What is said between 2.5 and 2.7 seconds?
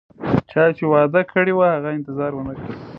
کړ